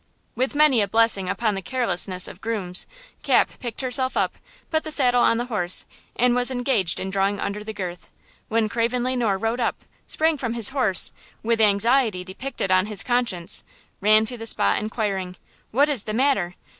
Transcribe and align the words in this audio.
With 0.35 0.55
many 0.55 0.81
a 0.81 0.87
blessing 0.87 1.29
upon 1.29 1.53
the 1.53 1.61
carelessness 1.61 2.27
of 2.27 2.41
grooms, 2.41 2.87
Cap 3.21 3.51
picked 3.59 3.81
herself 3.81 4.17
up, 4.17 4.33
put 4.71 4.83
the 4.83 4.89
saddle 4.89 5.21
on 5.21 5.37
the 5.37 5.45
horse, 5.45 5.85
and 6.15 6.33
was 6.33 6.49
engaged 6.49 6.99
in 6.99 7.11
drawing 7.11 7.39
under 7.39 7.63
the 7.63 7.71
girth 7.71 8.09
when 8.47 8.67
Craven 8.67 9.03
Le 9.03 9.15
Noir 9.15 9.37
rode 9.37 9.59
up, 9.59 9.85
sprang 10.07 10.39
from 10.39 10.55
his 10.55 10.69
horse 10.69 11.09
and, 11.43 11.49
with 11.49 11.61
anxiety 11.61 12.23
depicted 12.23 12.71
on 12.71 12.87
his 12.87 13.03
countenance, 13.03 13.63
ran 13.99 14.25
to 14.25 14.39
the 14.39 14.47
spot 14.47 14.79
inquiring: 14.79 15.35
"What 15.69 15.87
is 15.87 16.05
the 16.05 16.15
matter? 16.15 16.55